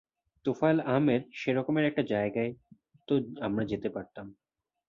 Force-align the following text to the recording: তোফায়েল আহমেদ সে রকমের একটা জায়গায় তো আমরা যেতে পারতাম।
তোফায়েল 0.45 0.79
আহমেদ 0.85 1.21
সে 1.33 1.49
রকমের 1.53 1.85
একটা 1.85 2.03
জায়গায় 2.03 2.51
তো 3.07 3.13
আমরা 3.41 3.63
যেতে 3.65 3.89
পারতাম। 3.89 4.27